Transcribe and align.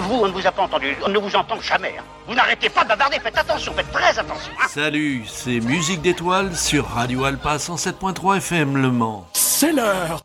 Vous, 0.00 0.14
on 0.14 0.26
ne 0.28 0.32
vous 0.32 0.46
a 0.46 0.52
pas 0.52 0.62
entendu, 0.62 0.96
on 1.04 1.08
ne 1.08 1.18
vous 1.18 1.34
entend 1.34 1.60
jamais. 1.60 1.94
Hein. 1.98 2.02
Vous 2.26 2.34
n'arrêtez 2.34 2.68
pas 2.68 2.84
de 2.84 2.88
bavarder, 2.88 3.18
faites 3.20 3.36
attention, 3.36 3.72
faites 3.74 3.90
très 3.90 4.18
attention. 4.18 4.52
Hein. 4.60 4.66
Salut, 4.68 5.24
c'est 5.26 5.60
Musique 5.60 6.02
d'étoiles 6.02 6.54
sur 6.56 6.86
Radio 6.88 7.24
Alpa 7.24 7.56
107.3 7.56 8.36
FM 8.38 8.76
Le 8.76 8.90
Mans. 8.90 9.26
C'est 9.32 9.72
l'heure 9.72 10.22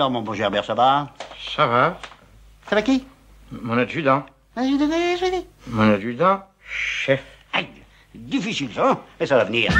Alors, 0.00 0.10
mon 0.10 0.22
bon 0.22 0.32
Gerbert, 0.32 0.64
ça 0.64 0.72
va? 0.72 1.10
Ça 1.54 1.66
va. 1.66 2.00
Ça 2.70 2.74
va 2.74 2.80
qui? 2.80 3.04
Mon 3.52 3.76
adjudant. 3.76 4.24
Mon 4.56 5.92
adjudant, 5.92 6.42
chef. 6.66 7.22
Aïe, 7.52 7.68
difficile 8.14 8.70
ça, 8.74 8.92
hein? 8.92 9.00
Mais 9.20 9.26
ça 9.26 9.36
va 9.36 9.44
venir. 9.44 9.70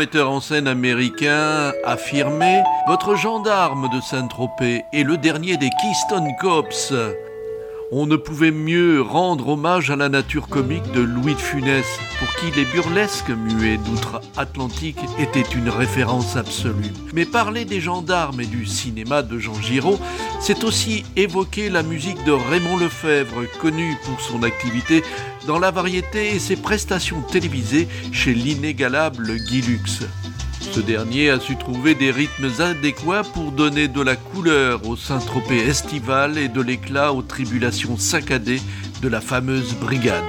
Metteur 0.00 0.30
en 0.30 0.40
scène 0.40 0.66
américain 0.66 1.74
affirmé 1.84 2.62
Votre 2.88 3.16
gendarme 3.16 3.90
de 3.94 4.00
Saint-Tropez 4.00 4.82
est 4.94 5.02
le 5.02 5.18
dernier 5.18 5.58
des 5.58 5.68
Keystone 5.68 6.30
Cops. 6.40 6.94
On 7.92 8.06
ne 8.06 8.16
pouvait 8.16 8.50
mieux 8.50 9.02
rendre 9.02 9.48
hommage 9.48 9.90
à 9.90 9.96
la 9.96 10.08
nature 10.08 10.48
comique 10.48 10.90
de 10.92 11.02
Louis 11.02 11.34
de 11.34 11.38
Funès, 11.38 11.84
pour 12.18 12.34
qui 12.36 12.50
les 12.56 12.64
burlesques 12.64 13.28
muets 13.28 13.76
d'outre-Atlantique 13.76 15.00
étaient 15.18 15.54
une 15.54 15.68
référence 15.68 16.34
absolue. 16.34 16.94
Mais 17.12 17.26
parler 17.26 17.66
des 17.66 17.80
gendarmes 17.80 18.40
et 18.40 18.46
du 18.46 18.64
cinéma 18.64 19.20
de 19.20 19.38
Jean 19.38 19.60
Giraud, 19.60 19.98
c'est 20.40 20.64
aussi 20.64 21.04
évoquer 21.16 21.68
la 21.68 21.82
musique 21.82 22.24
de 22.24 22.32
Raymond 22.32 22.78
Lefebvre, 22.78 23.44
connu 23.60 23.96
pour 24.04 24.20
son 24.20 24.42
activité 24.42 25.02
dans 25.46 25.58
la 25.58 25.70
variété 25.70 26.34
et 26.34 26.38
ses 26.38 26.56
prestations 26.56 27.22
télévisées 27.22 27.88
chez 28.12 28.34
l'inégalable 28.34 29.36
Guy 29.46 29.62
Lux. 29.62 30.00
Ce 30.72 30.80
dernier 30.80 31.30
a 31.30 31.40
su 31.40 31.56
trouver 31.56 31.94
des 31.94 32.10
rythmes 32.10 32.50
adéquats 32.60 33.24
pour 33.34 33.52
donner 33.52 33.88
de 33.88 34.00
la 34.00 34.16
couleur 34.16 34.86
au 34.86 34.96
Saint-Tropez 34.96 35.58
estival 35.58 36.38
et 36.38 36.48
de 36.48 36.60
l'éclat 36.60 37.12
aux 37.12 37.22
tribulations 37.22 37.96
saccadées 37.96 38.60
de 39.02 39.08
la 39.08 39.20
fameuse 39.20 39.74
brigade. 39.74 40.24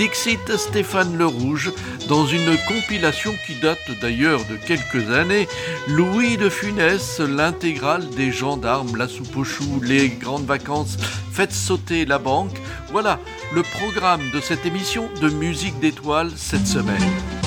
Dixit 0.00 0.56
Stéphane 0.56 1.18
Le 1.18 1.26
Rouge, 1.26 1.70
dans 2.08 2.24
une 2.24 2.56
compilation 2.66 3.34
qui 3.46 3.60
date 3.60 3.90
d'ailleurs 4.00 4.40
de 4.46 4.56
quelques 4.56 5.10
années, 5.10 5.46
Louis 5.88 6.38
de 6.38 6.48
Funès, 6.48 7.20
l'intégrale 7.20 8.08
des 8.08 8.32
gendarmes, 8.32 8.96
la 8.96 9.08
soupe 9.08 9.36
aux 9.36 9.44
choux, 9.44 9.78
les 9.82 10.08
grandes 10.08 10.46
vacances, 10.46 10.96
faites 11.30 11.52
sauter 11.52 12.06
la 12.06 12.16
banque. 12.16 12.56
Voilà 12.90 13.20
le 13.54 13.60
programme 13.62 14.22
de 14.32 14.40
cette 14.40 14.64
émission 14.64 15.10
de 15.20 15.28
musique 15.28 15.78
d'étoiles 15.80 16.30
cette 16.34 16.66
semaine. 16.66 17.39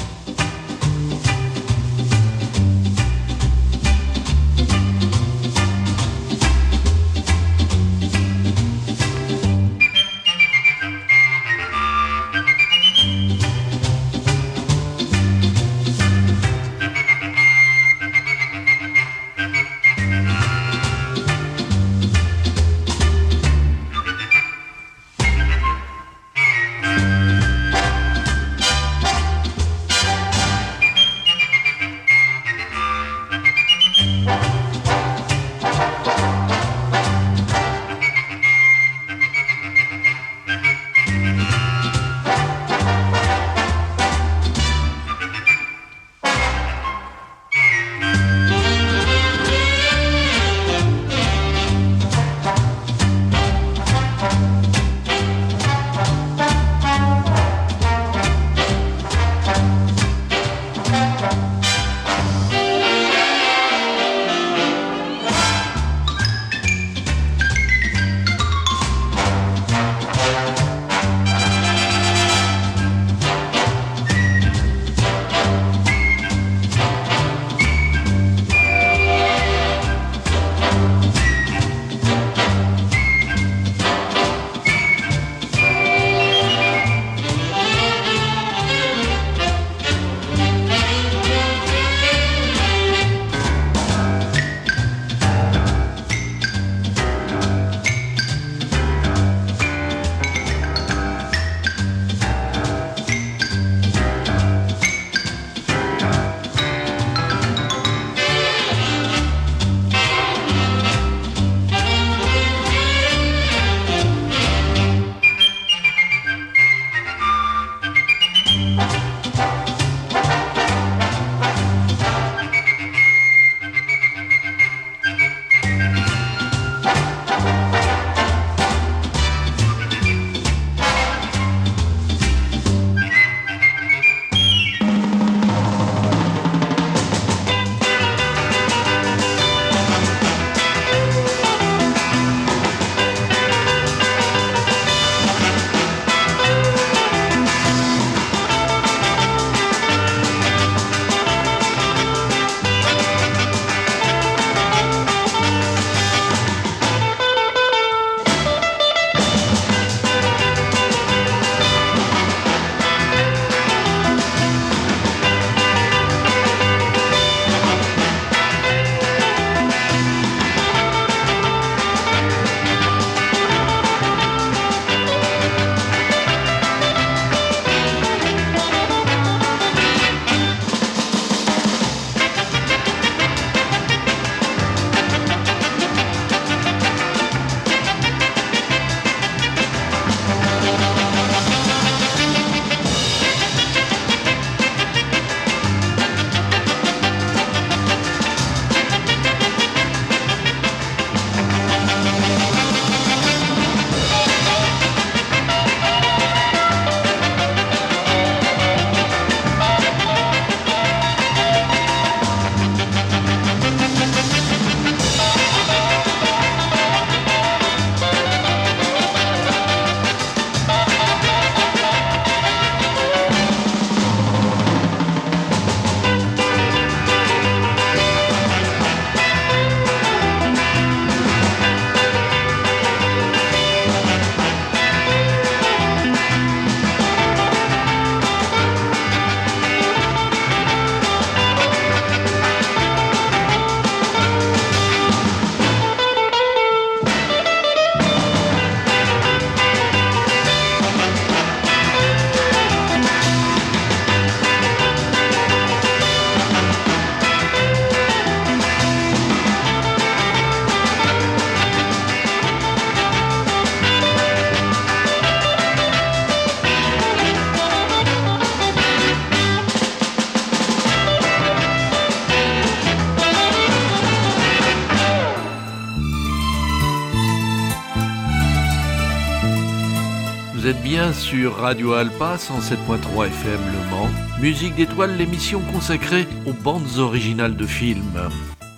Radio 281.41 281.93
Alpa 281.93 282.35
107.3 282.35 283.25
FM 283.25 283.59
Le 283.65 283.89
Mans. 283.89 284.09
Musique 284.39 284.75
d'étoiles, 284.75 285.17
l'émission 285.17 285.61
consacrée 285.73 286.27
aux 286.45 286.53
bandes 286.53 286.99
originales 286.99 287.55
de 287.55 287.65
films. 287.65 288.29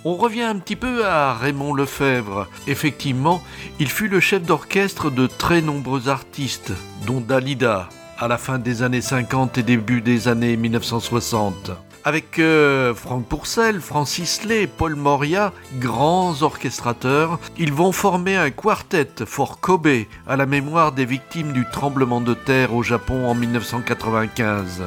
On 0.06 0.14
revient 0.14 0.44
un 0.44 0.58
petit 0.58 0.74
peu 0.74 1.04
à 1.04 1.34
Raymond 1.34 1.74
Lefebvre. 1.74 2.48
Effectivement, 2.66 3.42
il 3.78 3.90
fut 3.90 4.08
le 4.08 4.20
chef 4.20 4.42
d'orchestre 4.42 5.10
de 5.10 5.26
très 5.26 5.60
nombreux 5.60 6.08
artistes, 6.08 6.72
dont 7.06 7.20
Dalida, 7.20 7.90
à 8.18 8.26
la 8.26 8.38
fin 8.38 8.58
des 8.58 8.82
années 8.82 9.02
50 9.02 9.58
et 9.58 9.62
début 9.62 10.00
des 10.00 10.26
années 10.26 10.56
1960. 10.56 11.72
Avec 12.06 12.38
euh, 12.38 12.94
Franck 12.94 13.26
Pourcel, 13.26 13.80
Francis 13.80 14.44
Lay, 14.44 14.68
Paul 14.68 14.94
Moria, 14.94 15.52
grands 15.80 16.40
orchestrateurs, 16.42 17.40
ils 17.58 17.72
vont 17.72 17.90
former 17.90 18.36
un 18.36 18.50
quartet 18.50 19.24
for 19.26 19.58
Kobe 19.58 19.88
à 20.28 20.36
la 20.36 20.46
mémoire 20.46 20.92
des 20.92 21.04
victimes 21.04 21.50
du 21.52 21.64
tremblement 21.72 22.20
de 22.20 22.34
terre 22.34 22.74
au 22.74 22.84
Japon 22.84 23.26
en 23.26 23.34
1995. 23.34 24.84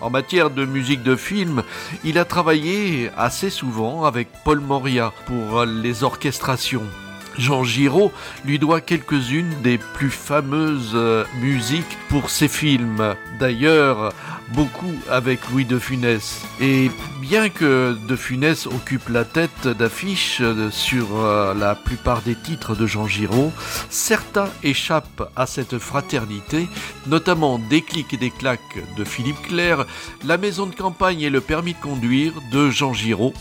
En 0.00 0.10
matière 0.10 0.50
de 0.50 0.64
musique 0.64 1.04
de 1.04 1.14
film, 1.14 1.62
il 2.02 2.18
a 2.18 2.24
travaillé 2.24 3.12
assez 3.16 3.48
souvent 3.48 4.04
avec 4.04 4.26
Paul 4.44 4.58
Moria 4.58 5.12
pour 5.26 5.64
les 5.66 6.02
orchestrations. 6.02 6.82
Jean 7.38 7.64
Giraud 7.64 8.12
lui 8.44 8.58
doit 8.58 8.80
quelques-unes 8.80 9.54
des 9.62 9.78
plus 9.78 10.10
fameuses 10.10 10.92
euh, 10.94 11.24
musiques 11.40 11.96
pour 12.08 12.30
ses 12.30 12.48
films. 12.48 13.14
D'ailleurs, 13.38 14.12
beaucoup 14.54 14.94
avec 15.10 15.48
Louis 15.50 15.64
de 15.64 15.78
Funès. 15.78 16.42
Et 16.60 16.90
bien 17.20 17.48
que 17.48 17.96
de 18.06 18.16
Funès 18.16 18.66
occupe 18.66 19.08
la 19.08 19.24
tête 19.24 19.68
d'affiche 19.68 20.42
sur 20.70 21.16
euh, 21.16 21.54
la 21.54 21.74
plupart 21.74 22.22
des 22.22 22.34
titres 22.34 22.74
de 22.74 22.86
Jean 22.86 23.06
Giraud, 23.06 23.52
certains 23.90 24.48
échappent 24.62 25.30
à 25.36 25.46
cette 25.46 25.78
fraternité, 25.78 26.68
notamment 27.06 27.58
Des 27.58 27.82
clics 27.82 28.14
et 28.14 28.18
des 28.18 28.30
claques 28.30 28.78
de 28.96 29.04
Philippe 29.04 29.42
Clair, 29.48 29.86
La 30.24 30.38
maison 30.38 30.66
de 30.66 30.74
campagne 30.74 31.22
et 31.22 31.30
le 31.30 31.40
permis 31.40 31.74
de 31.74 31.80
conduire 31.80 32.32
de 32.52 32.70
Jean 32.70 32.92
Giraud 32.92 33.32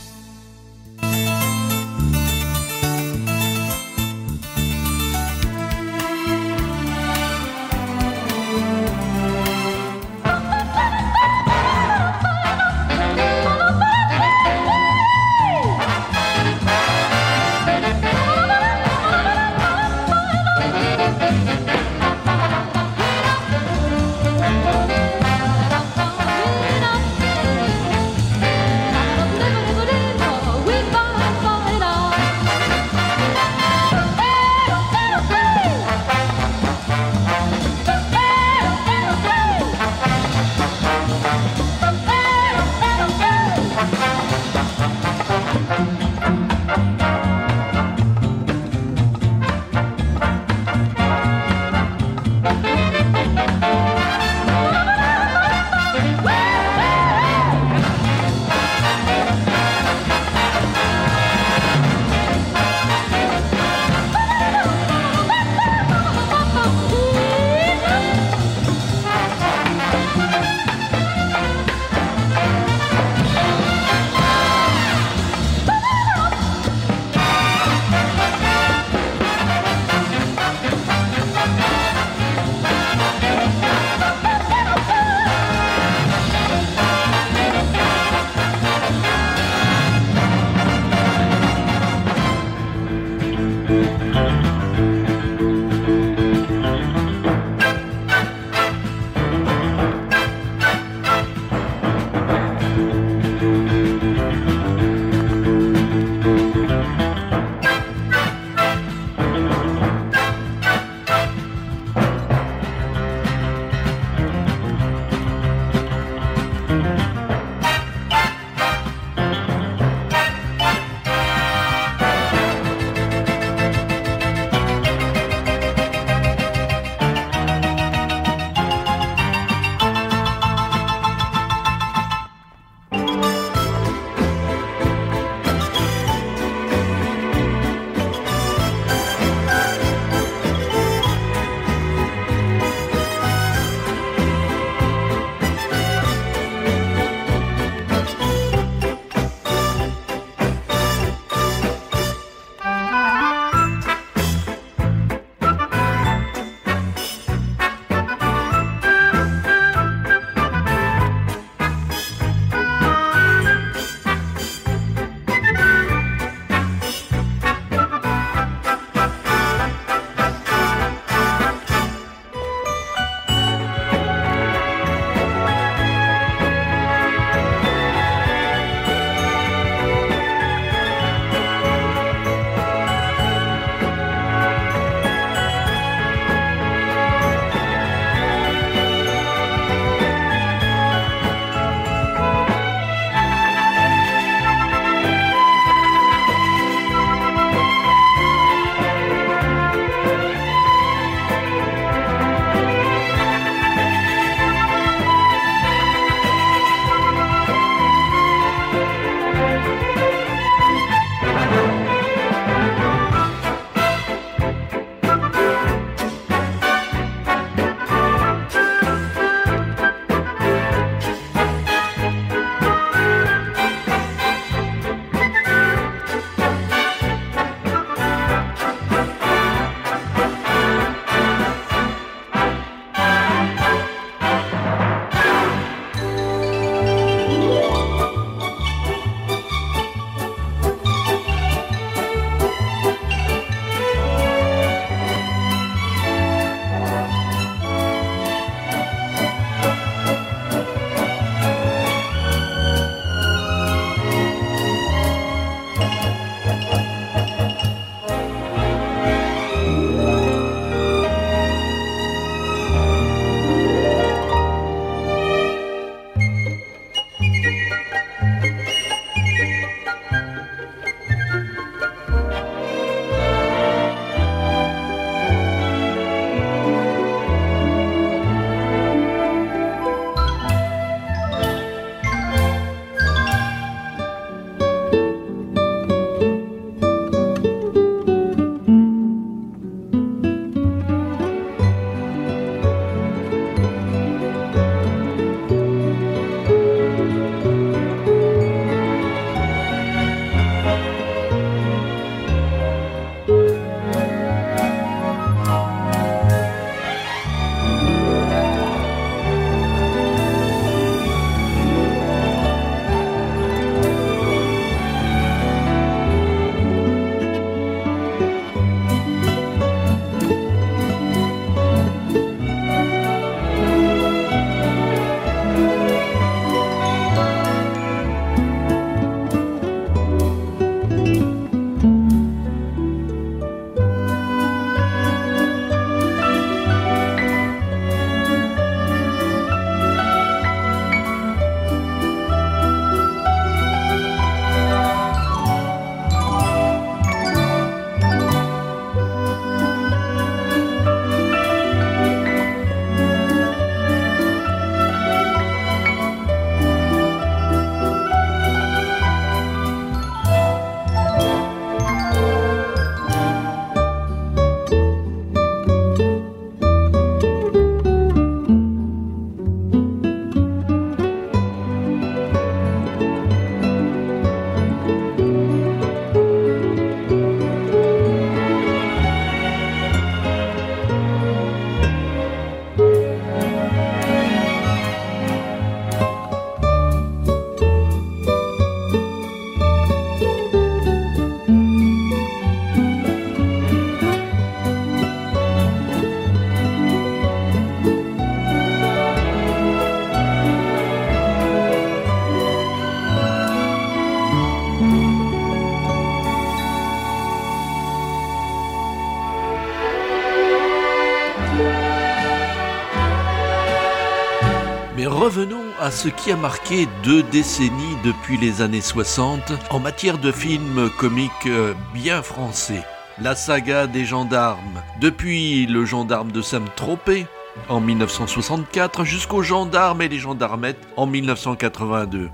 à 415.85 415.91
ce 415.91 416.07
qui 416.07 416.31
a 416.31 416.35
marqué 416.35 416.87
deux 417.03 417.21
décennies 417.21 417.95
depuis 418.03 418.39
les 418.39 418.63
années 418.63 418.81
60 418.81 419.53
en 419.69 419.79
matière 419.79 420.17
de 420.17 420.31
films 420.31 420.89
comiques 420.97 421.31
euh, 421.45 421.75
bien 421.93 422.23
français. 422.23 422.83
La 423.21 423.35
saga 423.35 423.85
des 423.85 424.03
gendarmes, 424.03 424.81
depuis 424.99 425.67
le 425.67 425.85
gendarme 425.85 426.31
de 426.31 426.41
Saint-Tropez 426.41 427.27
en 427.69 427.81
1964 427.81 429.03
jusqu'aux 429.03 429.43
gendarmes 429.43 430.01
et 430.01 430.07
les 430.07 430.17
gendarmettes 430.17 430.87
en 430.97 431.05
1982. 431.05 432.31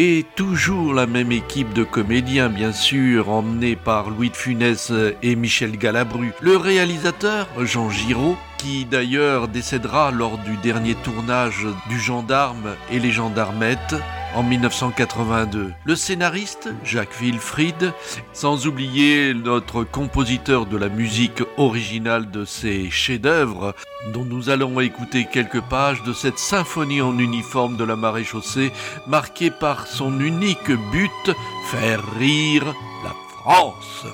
Et 0.00 0.24
toujours 0.36 0.94
la 0.94 1.08
même 1.08 1.32
équipe 1.32 1.72
de 1.72 1.82
comédiens, 1.82 2.48
bien 2.48 2.70
sûr, 2.70 3.30
emmenée 3.30 3.74
par 3.74 4.10
Louis 4.10 4.30
de 4.30 4.36
Funès 4.36 4.92
et 5.24 5.34
Michel 5.34 5.76
Galabru. 5.76 6.30
Le 6.40 6.56
réalisateur, 6.56 7.48
Jean 7.64 7.90
Giraud, 7.90 8.36
qui 8.58 8.84
d'ailleurs 8.84 9.48
décédera 9.48 10.12
lors 10.12 10.38
du 10.38 10.56
dernier 10.58 10.94
tournage 10.94 11.66
du 11.88 11.98
Gendarme 11.98 12.76
et 12.92 13.00
les 13.00 13.10
Gendarmettes 13.10 13.96
en 14.34 14.42
1982. 14.42 15.72
Le 15.84 15.96
scénariste, 15.96 16.68
Jacques 16.84 17.20
Wilfried, 17.20 17.92
sans 18.32 18.66
oublier 18.66 19.34
notre 19.34 19.84
compositeur 19.84 20.66
de 20.66 20.76
la 20.76 20.88
musique 20.88 21.42
originale 21.56 22.30
de 22.30 22.44
ces 22.44 22.90
chefs-d'œuvre, 22.90 23.74
dont 24.12 24.24
nous 24.24 24.50
allons 24.50 24.80
écouter 24.80 25.26
quelques 25.30 25.62
pages 25.62 26.02
de 26.02 26.12
cette 26.12 26.38
symphonie 26.38 27.02
en 27.02 27.18
uniforme 27.18 27.76
de 27.76 27.84
la 27.84 27.96
marée 27.96 28.24
chaussée, 28.24 28.72
marquée 29.06 29.50
par 29.50 29.86
son 29.86 30.20
unique 30.20 30.70
but, 30.92 31.36
faire 31.70 32.02
rire 32.18 32.74
la 33.04 33.14
France. 33.40 34.06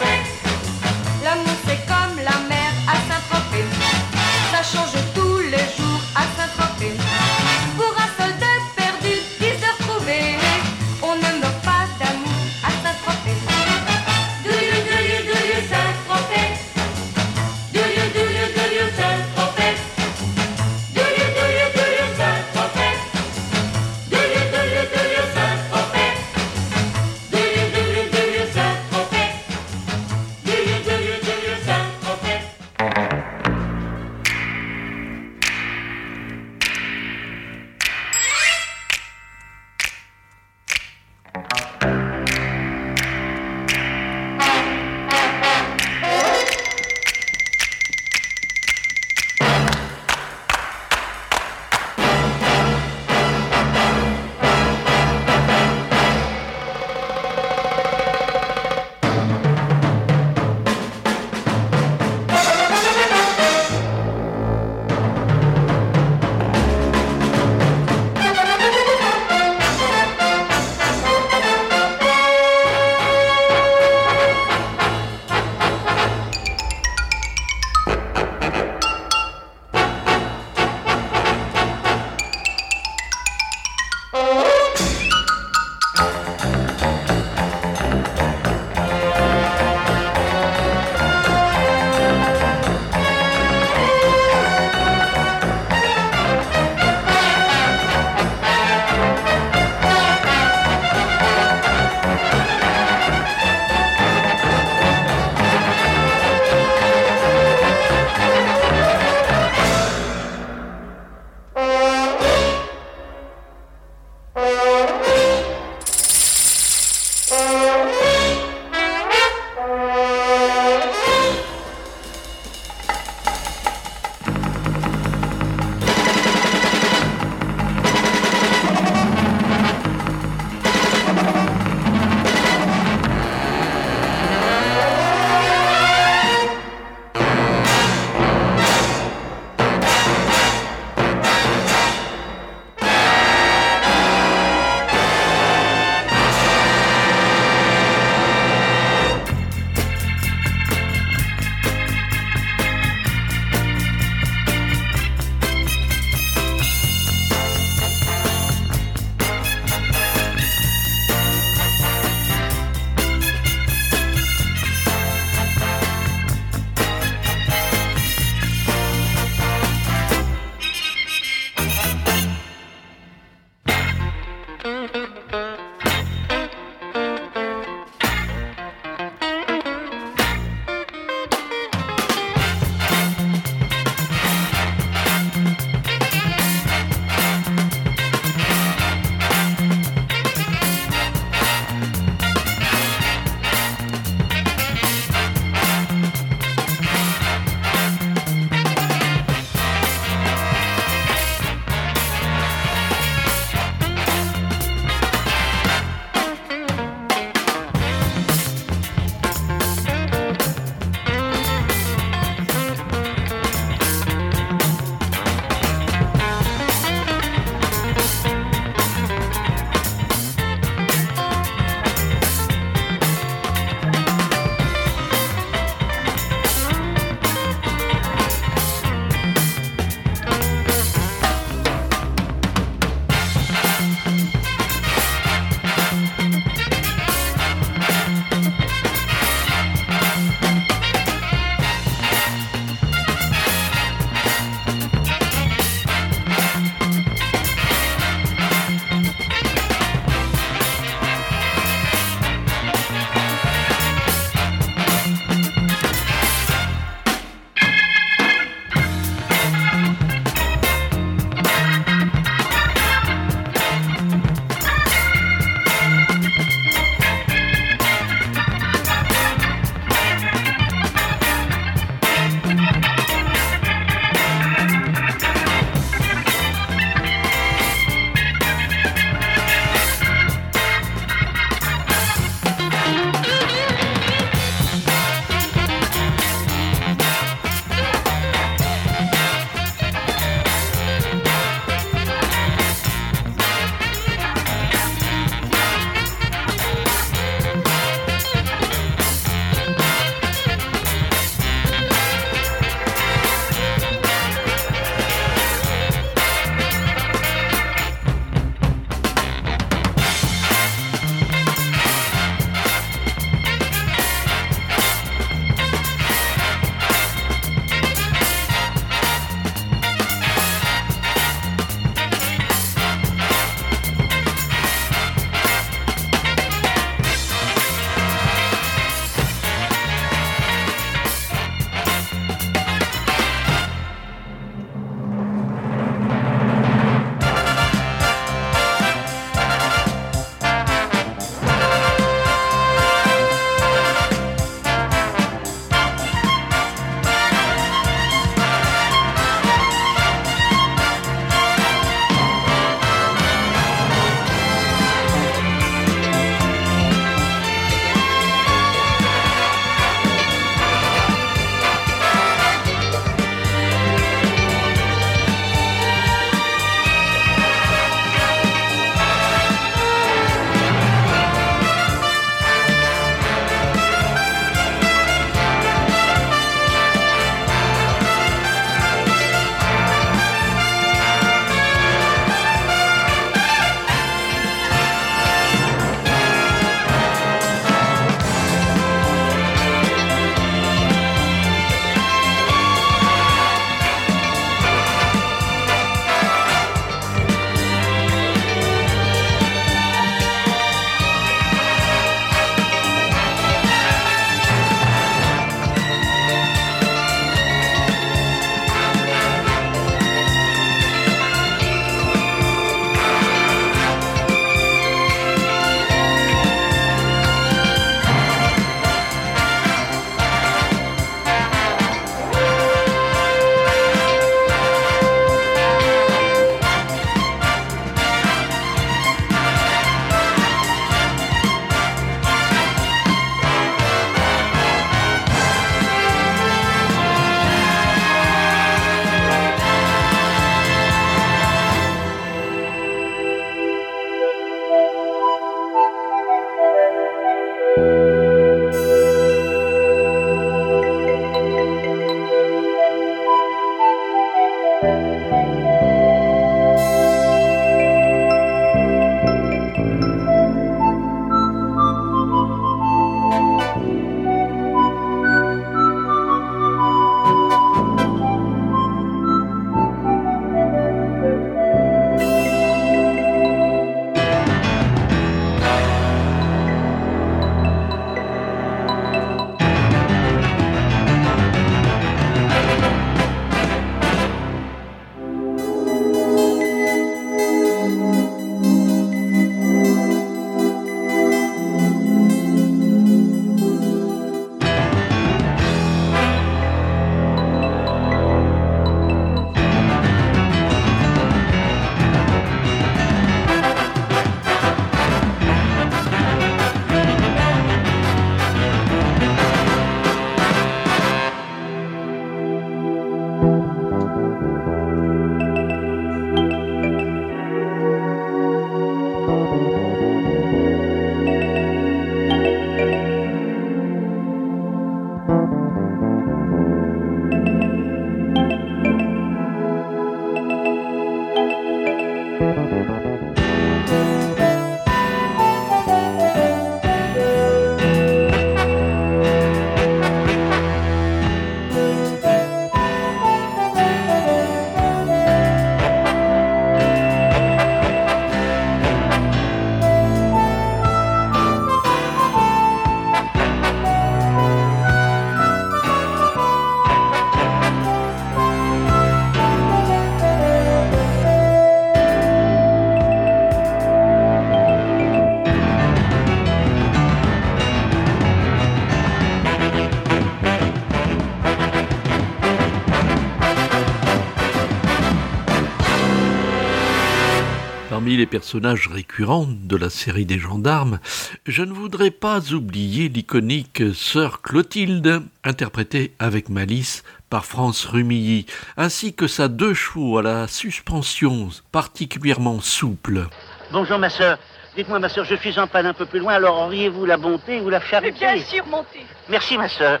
Les 578.00 578.26
personnages 578.26 578.88
récurrents 578.88 579.46
de 579.48 579.76
la 579.76 579.88
série 579.88 580.26
des 580.26 580.38
gendarmes, 580.38 580.98
je 581.46 581.62
ne 581.62 581.72
voudrais 581.72 582.10
pas 582.10 582.40
oublier 582.52 583.08
l'iconique 583.08 583.82
sœur 583.94 584.42
Clotilde, 584.42 585.22
interprétée 585.44 586.12
avec 586.18 586.48
malice 586.48 587.04
par 587.30 587.44
France 587.44 587.84
Rumilly, 587.84 588.46
ainsi 588.76 589.14
que 589.14 589.28
sa 589.28 589.46
deux 589.48 589.74
chevaux 589.74 590.18
à 590.18 590.22
la 590.22 590.48
suspension 590.48 591.50
particulièrement 591.70 592.60
souple. 592.60 593.28
Bonjour 593.70 593.98
ma 593.98 594.10
sœur. 594.10 594.38
Dites-moi 594.76 594.98
ma 594.98 595.08
sœur, 595.08 595.24
je 595.24 595.36
suis 595.36 595.56
en 595.58 595.68
panne 595.68 595.86
un 595.86 595.94
peu 595.94 596.06
plus 596.06 596.18
loin, 596.18 596.34
alors 596.34 596.62
auriez-vous 596.66 597.06
la 597.06 597.16
bonté 597.16 597.60
ou 597.60 597.70
la 597.70 597.80
charité 597.80 598.18
bien 598.18 598.44
sûr, 598.44 598.66
montez. 598.66 599.06
Merci 599.28 599.56
ma 599.56 599.68
sœur. 599.68 600.00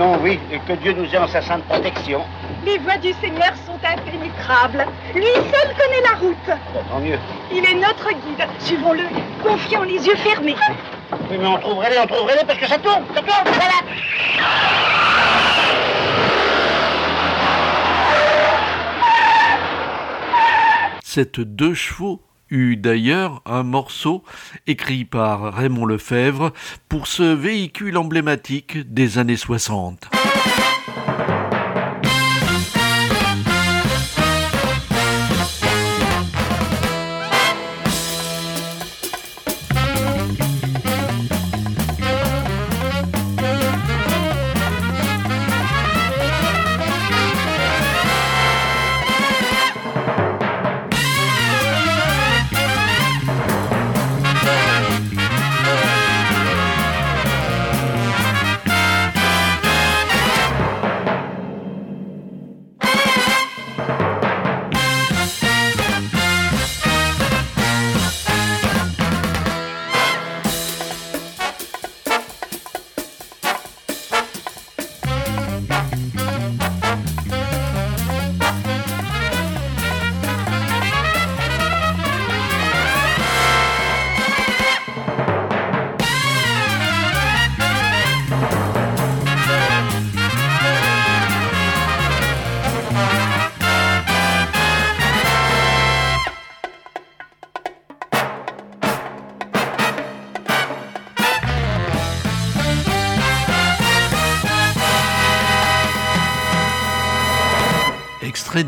Non, 0.00 0.16
oui, 0.22 0.40
et 0.50 0.58
que 0.60 0.72
Dieu 0.80 0.94
nous 0.94 1.14
ait 1.14 1.18
en 1.18 1.28
sa 1.28 1.42
sainte 1.42 1.62
protection. 1.64 2.24
Les 2.64 2.78
voies 2.78 2.96
du 2.96 3.12
Seigneur 3.20 3.52
sont 3.66 3.78
impénétrables. 3.86 4.86
Lui 5.14 5.26
seul 5.26 5.74
connaît 5.76 6.00
la 6.10 6.18
route. 6.18 6.58
Tant 6.88 7.00
mieux. 7.00 7.18
Il 7.52 7.66
est 7.66 7.74
notre 7.74 8.08
guide. 8.08 8.48
Suivons-le, 8.60 9.02
confiant 9.42 9.82
les 9.82 10.06
yeux 10.06 10.16
fermés. 10.16 10.56
Oui, 11.30 11.36
mais 11.38 11.46
on 11.46 11.58
trouverait 11.58 11.90
les, 11.90 11.98
on 11.98 12.06
trouverait 12.06 12.36
les 12.36 12.46
parce 12.46 12.58
que 12.58 12.66
ça 12.66 12.78
tourne, 12.78 13.04
ça 13.14 13.20
tourne, 13.20 13.44
voilà. 13.44 13.74
Cette 21.02 21.40
deux 21.40 21.74
chevaux 21.74 22.22
eut 22.50 22.76
d'ailleurs 22.76 23.42
un 23.46 23.62
morceau 23.62 24.22
écrit 24.66 25.04
par 25.04 25.54
Raymond 25.54 25.86
Lefebvre 25.86 26.52
pour 26.88 27.06
ce 27.06 27.22
véhicule 27.22 27.96
emblématique 27.96 28.92
des 28.92 29.18
années 29.18 29.36
60. 29.36 30.19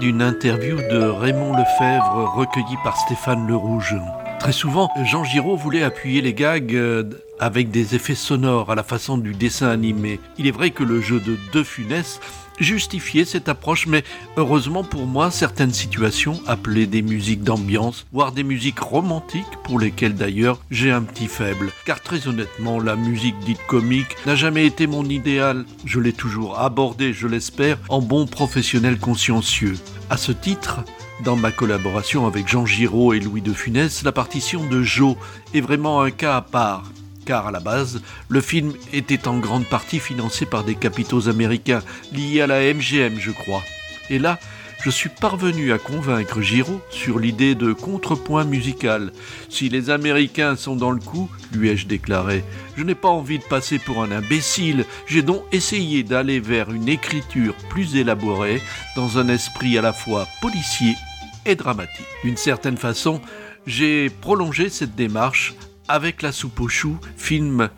D'une 0.03 0.21
interview 0.21 0.79
de 0.79 0.99
Raymond 0.99 1.57
Lefebvre 1.57 2.35
recueillie 2.35 2.77
par 2.83 2.97
Stéphane 2.97 3.47
Le 3.47 3.55
Rouge. 3.55 3.95
Très 4.41 4.51
souvent, 4.51 4.91
Jean 5.05 5.23
Giraud 5.23 5.55
voulait 5.55 5.85
appuyer 5.85 6.21
les 6.21 6.35
gags 6.35 6.75
euh, 6.75 7.05
avec 7.38 7.71
des 7.71 7.95
effets 7.95 8.17
sonores 8.17 8.69
à 8.73 8.75
la 8.75 8.83
façon 8.83 9.17
du 9.17 9.33
dessin 9.33 9.69
animé. 9.69 10.19
Il 10.38 10.49
est 10.49 10.51
vrai 10.51 10.71
que 10.71 10.83
le 10.83 11.01
jeu 11.01 11.21
de 11.21 11.38
De 11.53 11.62
Funès 11.62 12.19
justifier 12.62 13.25
cette 13.25 13.48
approche, 13.48 13.87
mais 13.87 14.05
heureusement 14.37 14.85
pour 14.85 15.07
moi, 15.07 15.31
certaines 15.31 15.72
situations 15.72 16.40
appelaient 16.46 16.87
des 16.87 17.03
musiques 17.03 17.42
d'ambiance, 17.42 18.07
voire 18.12 18.33
des 18.33 18.44
musiques 18.44 18.81
romantiques, 18.81 19.44
pour 19.64 19.79
lesquelles 19.79 20.14
d'ailleurs 20.14 20.61
j'ai 20.70 20.90
un 20.90 21.03
petit 21.03 21.27
faible. 21.27 21.70
Car 21.87 22.01
très 22.01 22.29
honnêtement, 22.29 22.81
la 22.81 22.96
musique 22.96 23.38
dite 23.40 23.64
comique 23.66 24.16
n'a 24.27 24.35
jamais 24.35 24.66
été 24.66 24.87
mon 24.87 25.05
idéal. 25.05 25.64
Je 25.85 26.01
l'ai 26.01 26.12
toujours 26.12 26.59
abordé, 26.59 27.12
je 27.12 27.27
l'espère, 27.27 27.79
en 27.88 28.01
bon 28.01 28.27
professionnel 28.27 28.98
consciencieux. 28.98 29.77
À 30.11 30.16
ce 30.16 30.33
titre, 30.33 30.81
dans 31.25 31.37
ma 31.37 31.53
collaboration 31.53 32.27
avec 32.27 32.48
Jean 32.48 32.66
Giraud 32.66 33.12
et 33.12 33.20
Louis 33.20 33.42
de 33.42 33.53
Funès, 33.53 34.03
la 34.03 34.12
partition 34.12 34.66
de 34.66 34.83
Jo 34.83 35.16
est 35.55 35.61
vraiment 35.61 36.03
un 36.03 36.11
cas 36.11 36.37
à 36.37 36.42
part 36.42 36.85
car 37.25 37.47
à 37.47 37.51
la 37.51 37.61
base, 37.61 38.03
le 38.29 38.41
film 38.41 38.73
était 38.93 39.29
en 39.29 39.39
grande 39.39 39.67
partie 39.67 39.99
financé 39.99 40.47
par 40.47 40.65
des 40.65 40.75
capitaux 40.75 41.29
américains 41.29 41.83
liés 42.13 42.41
à 42.41 42.47
la 42.47 42.61
MGM, 42.73 43.19
je 43.19 43.31
crois. 43.31 43.63
Et 44.11 44.19
là, 44.19 44.39
je 44.83 44.91
suis 44.91 45.09
parvenu 45.09 45.73
à 45.73 45.79
convaincre 45.79 46.41
Giraud 46.41 46.81
sur 46.91 47.21
l'idée 47.21 47.55
de 47.55 47.73
contrepoint 47.73 48.45
musical. 48.45 49.13
Si 49.49 49.69
les 49.69 49.91
Américains 49.91 50.57
sont 50.57 50.75
dans 50.75 50.91
le 50.91 50.99
coup, 50.99 51.31
lui 51.53 51.69
ai-je 51.69 51.87
déclaré, 51.87 52.43
je 52.77 52.83
n'ai 52.83 52.97
pas 52.97 53.09
envie 53.09 53.39
de 53.39 53.45
passer 53.45 53.79
pour 53.79 54.03
un 54.03 54.11
imbécile, 54.11 54.85
j'ai 55.07 55.23
donc 55.23 55.45
essayé 55.53 56.03
d'aller 56.03 56.41
vers 56.41 56.73
une 56.73 56.89
écriture 56.89 57.55
plus 57.69 57.95
élaborée, 57.95 58.61
dans 58.97 59.19
un 59.19 59.29
esprit 59.29 59.79
à 59.79 59.83
la 59.83 59.93
fois 59.93 60.27
policier 60.41 60.97
et 61.47 61.55
dramatique. 61.55 62.07
D'une 62.25 62.37
certaine 62.37 62.77
façon, 62.77 63.21
j'ai 63.67 64.11
prolongé 64.11 64.69
cette 64.69 64.97
démarche 64.97 65.55
avec 65.88 66.23
la 66.23 66.33
soupe 66.33 66.61
aux 66.61 66.68
choux, 66.68 66.99
film 67.16 67.68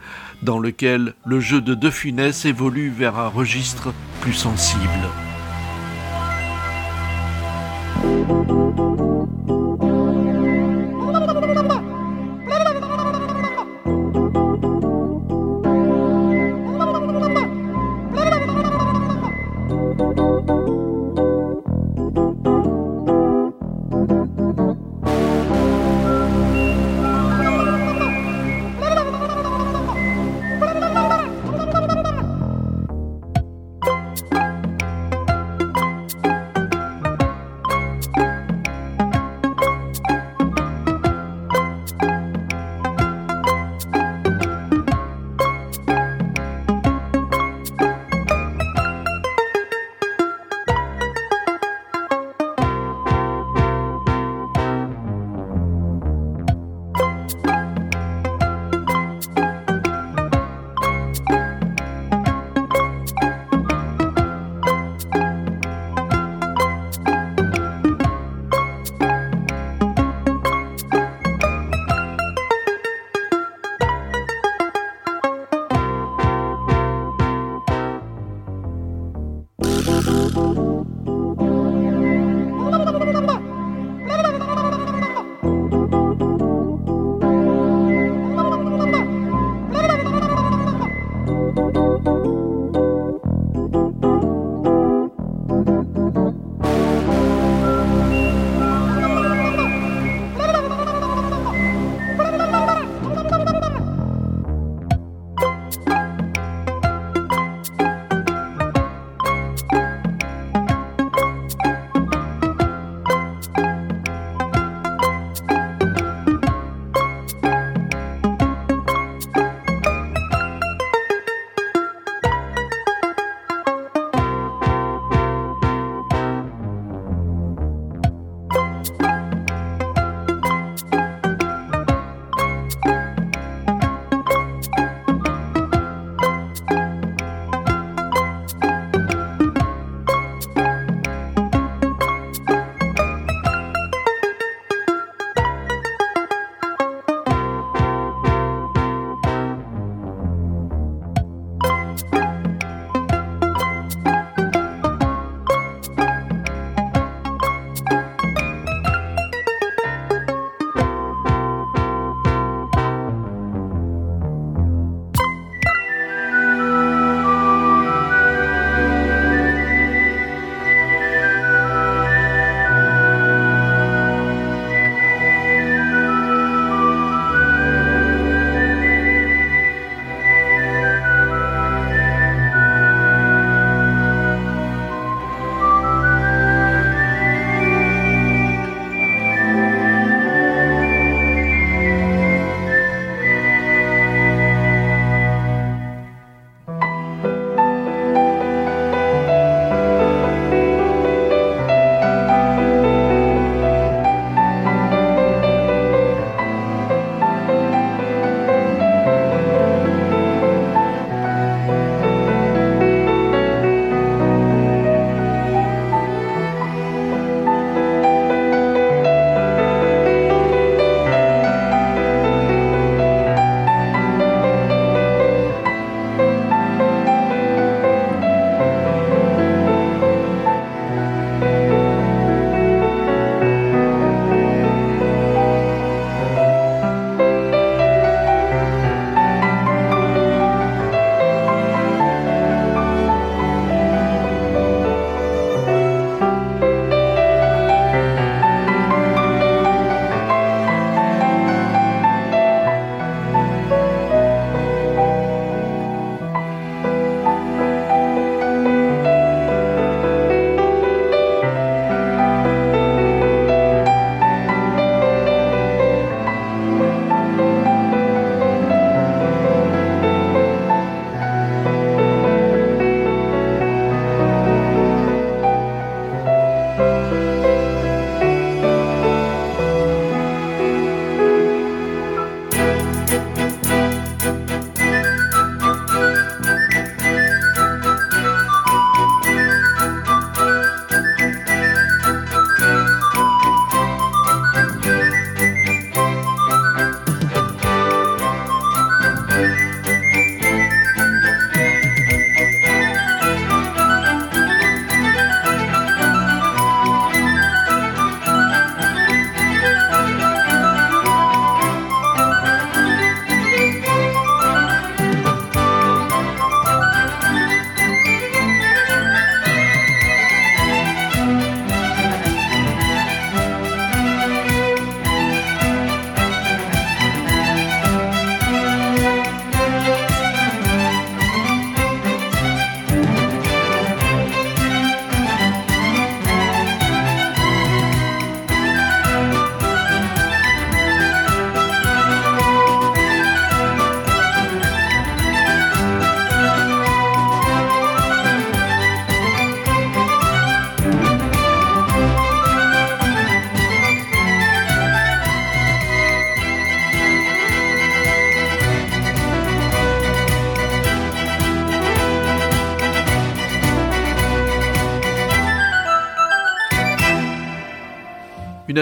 dans 0.43 0.59
lequel 0.59 1.15
le 1.25 1.41
jeu 1.41 1.61
de 1.61 1.75
De 1.75 1.91
Funès 1.91 2.45
évolue 2.45 2.91
vers 2.91 3.19
un 3.19 3.29
registre 3.29 3.93
plus 4.21 4.35
sensible. 4.35 5.09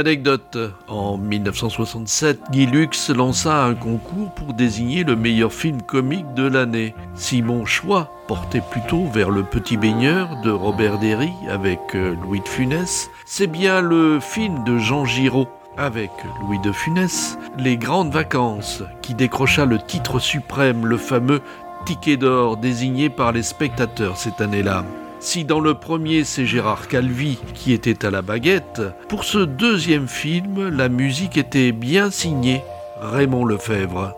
Anecdote. 0.02 0.58
En 0.88 1.16
1967, 1.16 2.40
Guy 2.50 2.66
Lux 2.66 3.08
lança 3.10 3.64
un 3.64 3.74
concours 3.74 4.32
pour 4.34 4.52
désigner 4.52 5.04
le 5.04 5.14
meilleur 5.14 5.52
film 5.52 5.80
comique 5.80 6.34
de 6.34 6.42
l'année. 6.42 6.92
Si 7.14 7.40
mon 7.40 7.64
choix 7.64 8.10
portait 8.26 8.64
plutôt 8.72 9.06
vers 9.06 9.30
Le 9.30 9.44
Petit 9.44 9.76
Baigneur 9.76 10.40
de 10.42 10.50
Robert 10.50 10.98
Derry 10.98 11.30
avec 11.48 11.78
euh, 11.94 12.16
Louis 12.20 12.40
de 12.40 12.48
Funès, 12.48 13.10
c'est 13.26 13.46
bien 13.46 13.80
le 13.80 14.18
film 14.18 14.64
de 14.64 14.76
Jean 14.78 15.04
Giraud 15.04 15.46
avec 15.76 16.10
Louis 16.40 16.58
de 16.58 16.72
Funès, 16.72 17.38
Les 17.56 17.76
Grandes 17.76 18.12
Vacances, 18.12 18.82
qui 19.02 19.14
décrocha 19.14 19.66
le 19.66 19.78
titre 19.78 20.18
suprême, 20.18 20.84
le 20.84 20.96
fameux 20.96 21.42
ticket 21.86 22.16
d'or 22.16 22.56
désigné 22.56 23.08
par 23.08 23.30
les 23.30 23.44
spectateurs 23.44 24.16
cette 24.16 24.40
année-là. 24.40 24.84
Si 25.22 25.44
dans 25.44 25.60
le 25.60 25.74
premier 25.74 26.24
c'est 26.24 26.46
Gérard 26.46 26.88
Calvi 26.88 27.38
qui 27.54 27.72
était 27.72 28.04
à 28.04 28.10
la 28.10 28.22
baguette, 28.22 28.82
pour 29.08 29.22
ce 29.22 29.38
deuxième 29.38 30.08
film, 30.08 30.68
la 30.68 30.88
musique 30.88 31.36
était 31.36 31.70
bien 31.70 32.10
signée 32.10 32.60
Raymond 33.00 33.44
Lefebvre. 33.44 34.16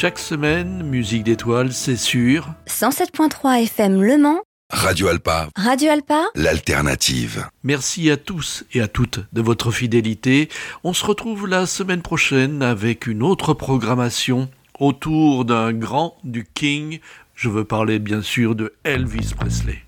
Chaque 0.00 0.18
semaine, 0.18 0.82
musique 0.82 1.24
d'étoiles, 1.24 1.74
c'est 1.74 1.98
sûr. 1.98 2.54
107.3 2.66 3.64
FM 3.64 4.00
Le 4.00 4.16
Mans. 4.16 4.40
Radio 4.70 5.08
Alpa. 5.08 5.50
Radio 5.56 5.90
Alpa. 5.90 6.24
L'alternative. 6.34 7.46
Merci 7.64 8.10
à 8.10 8.16
tous 8.16 8.64
et 8.72 8.80
à 8.80 8.88
toutes 8.88 9.20
de 9.34 9.42
votre 9.42 9.70
fidélité. 9.70 10.48
On 10.84 10.94
se 10.94 11.04
retrouve 11.04 11.46
la 11.46 11.66
semaine 11.66 12.00
prochaine 12.00 12.62
avec 12.62 13.06
une 13.08 13.22
autre 13.22 13.52
programmation 13.52 14.48
autour 14.78 15.44
d'un 15.44 15.74
grand, 15.74 16.16
du 16.24 16.46
King. 16.46 17.00
Je 17.34 17.50
veux 17.50 17.64
parler 17.64 17.98
bien 17.98 18.22
sûr 18.22 18.54
de 18.54 18.72
Elvis 18.84 19.34
Presley. 19.38 19.84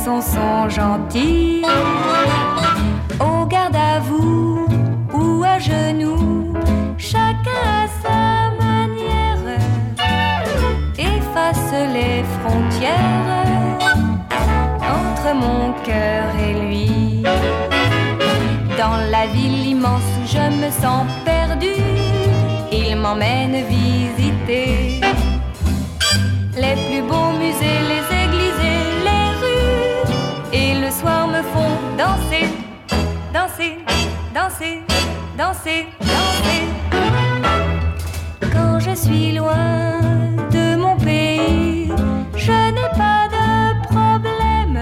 Garçons 0.00 0.20
sont 0.20 0.68
gentils. 0.68 1.62
Au 3.20 3.44
garde 3.46 3.76
à 3.76 4.00
vous 4.00 4.66
ou 5.12 5.44
à 5.44 5.58
genoux, 5.58 6.54
chacun 6.96 7.62
à 7.82 7.86
sa 8.02 8.64
manière 8.64 9.58
efface 10.98 11.72
les 11.92 12.22
frontières 12.36 13.68
entre 14.80 15.34
mon 15.34 15.72
cœur 15.84 16.24
et 16.46 16.54
lui. 16.66 17.22
Dans 18.78 18.96
la 19.10 19.26
ville 19.26 19.66
immense 19.66 20.10
où 20.22 20.26
je 20.26 20.64
me 20.64 20.70
sens 20.70 21.06
perdu, 21.24 21.74
il 22.72 22.96
m'emmène 22.96 23.64
visiter 23.68 25.00
les 26.56 26.76
plus 26.86 27.02
beaux 27.02 27.32
musées, 27.38 27.80
les 27.92 28.19
danser, 33.32 33.78
danser, 34.34 34.82
danser, 35.36 35.86
danser. 36.00 36.66
Quand 38.52 38.80
je 38.80 38.94
suis 38.94 39.32
loin 39.32 40.10
de 40.50 40.76
mon 40.76 40.96
pays, 40.96 41.92
je 42.36 42.52
n'ai 42.74 42.90
pas 42.96 43.28
de 43.36 43.86
problème. 43.86 44.80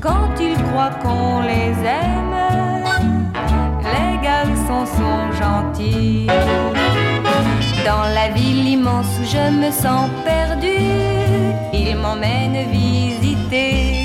Quand 0.00 0.30
ils 0.40 0.56
croient 0.64 0.96
qu'on 1.02 1.42
les 1.42 1.74
aime, 1.84 2.36
les 3.94 4.18
garçons 4.22 4.86
sont 4.98 5.32
gentils. 5.40 6.28
Dans 7.84 8.06
la 8.14 8.28
ville 8.28 8.68
immense 8.68 9.18
où 9.20 9.24
je 9.24 9.50
me 9.50 9.70
sens 9.70 10.08
perdu, 10.24 10.76
ils 11.72 11.96
m'emmènent 11.96 12.70
visiter 12.70 14.04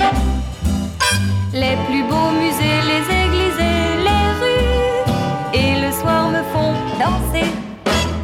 les 1.60 1.76
plus 1.88 2.04
beaux 2.04 2.32
musées, 2.42 2.80
les 2.92 3.04
églises 3.24 3.62
et 3.74 3.84
les 4.08 4.26
rues. 4.42 5.60
Et 5.62 5.82
le 5.84 5.92
soir 5.92 6.30
me 6.30 6.42
font 6.54 6.74
danser, 7.04 7.48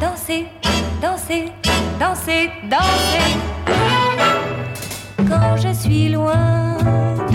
danser, 0.00 0.46
danser, 1.02 1.52
danser, 1.98 2.50
danser. 2.70 3.30
Quand 5.28 5.56
je 5.56 5.72
suis 5.72 6.08
loin 6.10 6.76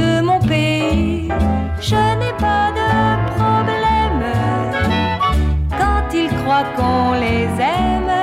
de 0.02 0.22
mon 0.22 0.40
pays, 0.40 1.30
je 1.82 2.02
n'ai 2.20 2.34
pas 2.48 2.68
de 2.80 2.90
problème. 3.36 4.24
Quand 5.82 6.06
ils 6.14 6.30
croient 6.40 6.70
qu'on 6.78 7.14
les 7.26 7.50
aime, 7.78 8.14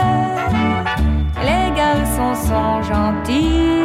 les 1.48 1.66
garçons 1.76 2.34
sont 2.48 2.82
gentils. 2.82 3.75